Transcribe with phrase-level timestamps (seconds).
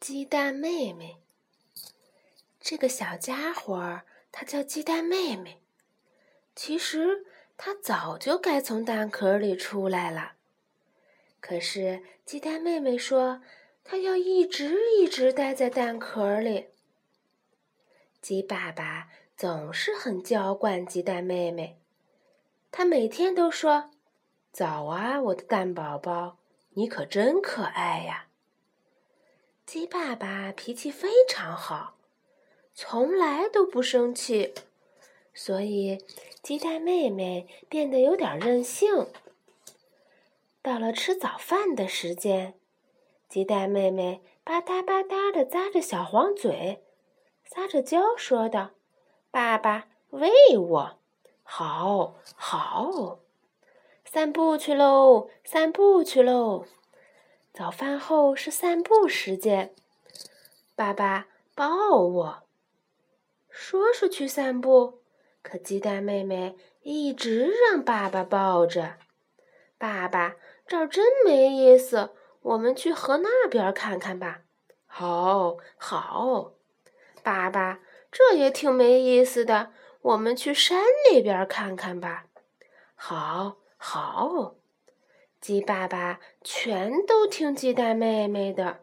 [0.00, 1.16] 鸡蛋妹妹，
[2.60, 5.60] 这个小家伙儿，它叫鸡蛋妹妹。
[6.54, 7.26] 其实
[7.56, 10.34] 它早就该从蛋壳里出来了，
[11.40, 13.42] 可是鸡蛋妹妹说，
[13.82, 16.68] 它要一直一直待在蛋壳里。
[18.22, 21.80] 鸡爸爸总是很娇惯鸡蛋妹妹，
[22.70, 23.90] 他每天都说
[24.52, 26.38] ：“早啊，我的蛋宝宝，
[26.74, 28.26] 你可真可爱呀。”
[29.68, 31.96] 鸡爸爸脾气非常好，
[32.72, 34.54] 从来都不生气，
[35.34, 36.02] 所以
[36.42, 39.08] 鸡蛋妹妹变得有点任性。
[40.62, 42.54] 到了吃早饭的时间，
[43.28, 46.82] 鸡蛋妹妹吧嗒吧嗒的咂着小黄嘴，
[47.44, 48.70] 撒着娇说道
[49.30, 50.98] ：“爸爸喂我，
[51.42, 53.18] 好好，
[54.06, 56.64] 散步去喽，散步去喽。”
[57.52, 59.74] 早饭后是散步时间，
[60.76, 62.42] 爸爸抱我。
[63.50, 65.00] 说是去散步，
[65.42, 68.94] 可鸡蛋妹妹一直让爸爸抱着。
[69.76, 72.10] 爸爸，这儿真没意思，
[72.42, 74.42] 我们去河那边看看吧。
[74.86, 76.52] 好，好。
[77.24, 77.80] 爸爸，
[78.12, 82.26] 这也挺没意思的，我们去山那边看看吧。
[82.94, 84.54] 好，好。
[85.40, 88.80] 鸡爸爸全都听鸡蛋妹妹的。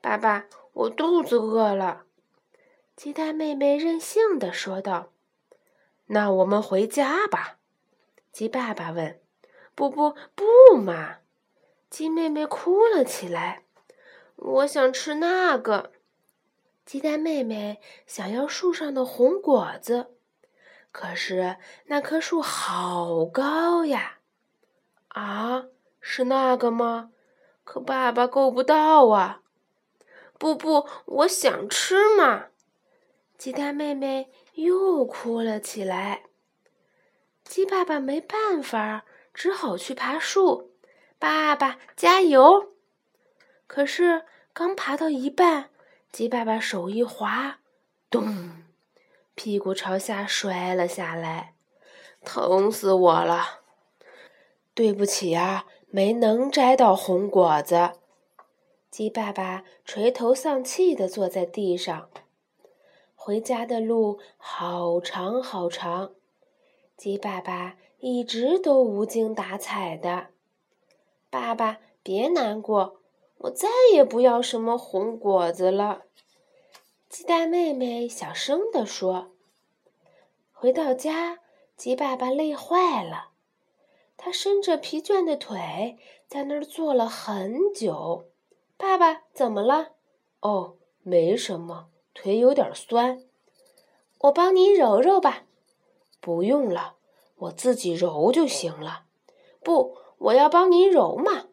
[0.00, 2.04] 爸爸，我肚子饿了。
[2.96, 5.10] 鸡蛋妹妹任性的说道
[6.06, 7.58] ：“那我们回家吧。”
[8.30, 9.20] 鸡爸爸问
[9.74, 11.16] ：“不不不嘛！”
[11.88, 13.64] 鸡妹妹哭了起来
[14.36, 15.92] ：“我想吃那个。”
[16.84, 20.14] 鸡蛋妹妹想要树上的红果子，
[20.92, 24.19] 可是那棵树好高呀。
[25.10, 25.66] 啊，
[26.00, 27.10] 是那个吗？
[27.64, 29.42] 可爸爸够不到啊！
[30.38, 32.46] 不不，我想吃嘛！
[33.38, 36.24] 鸡蛋妹妹又哭了起来。
[37.44, 40.72] 鸡爸爸没办法，只好去爬树。
[41.18, 42.72] 爸爸加油！
[43.66, 45.70] 可是刚爬到一半，
[46.10, 47.58] 鸡爸爸手一滑，
[48.10, 48.64] 咚，
[49.34, 51.54] 屁股朝下摔了下来，
[52.24, 53.59] 疼死我了。
[54.80, 57.92] 对不起啊，没能摘到红果子。
[58.90, 62.08] 鸡爸爸垂头丧气地坐在地上。
[63.14, 66.12] 回家的路好长好长，
[66.96, 70.28] 鸡爸爸一直都无精打采的。
[71.28, 73.00] 爸爸，别难过，
[73.36, 76.04] 我再也不要什么红果子了。
[77.10, 79.32] 鸡蛋妹妹小声地说。
[80.54, 81.40] 回到家，
[81.76, 83.26] 鸡爸爸累坏了。
[84.22, 85.96] 他伸着疲倦的腿，
[86.28, 88.26] 在那儿坐了很久。
[88.76, 89.92] 爸爸，怎么了？
[90.40, 93.22] 哦，没什么，腿有点酸。
[94.18, 95.44] 我帮你揉揉吧。
[96.20, 96.96] 不用了，
[97.36, 99.04] 我自己揉就行了。
[99.64, 101.46] 不，我要帮您揉嘛。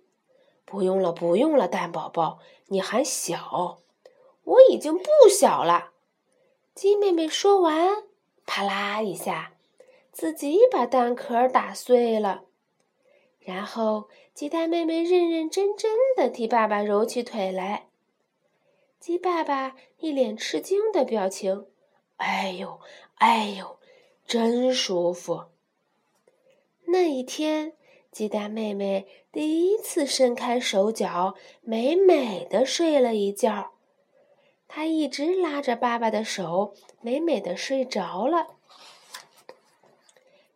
[0.66, 3.80] 不用了，不用了，蛋宝宝，你还小。
[4.44, 5.92] 我已经不小了。
[6.76, 8.04] 鸡妹妹说完，
[8.46, 9.54] 啪啦一下，
[10.12, 12.44] 自己把蛋壳打碎了。
[13.48, 17.88] 然后，鸡蛋妹妹认认真真的替爸爸揉起腿来。
[19.00, 21.66] 鸡爸爸一脸吃惊的表情
[22.18, 22.82] ：“哎呦，
[23.16, 23.80] 哎呦，
[24.26, 25.46] 真舒服。”
[26.88, 27.72] 那一天，
[28.12, 33.72] 鸡蛋妹妹第一次伸开手脚，美美的睡了一觉。
[34.68, 38.58] 她一直拉着爸爸的手，美美的睡着了。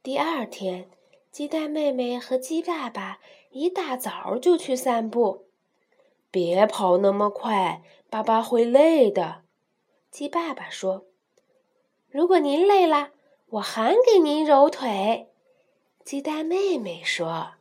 [0.03, 0.89] 第二天。
[1.31, 3.19] 鸡蛋妹妹和鸡爸爸
[3.51, 5.45] 一大早就去散步，
[6.29, 9.43] 别跑那么快，爸爸会累的。
[10.11, 11.05] 鸡爸爸说
[12.11, 13.11] ：“如果您累了，
[13.51, 15.29] 我还给您揉腿。”
[16.03, 17.53] 鸡蛋妹妹说。